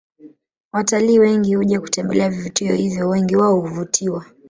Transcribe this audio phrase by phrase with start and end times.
[0.71, 4.25] Watalii wengi huja kutembelea vivutio hivyo wengi wao huvutiwa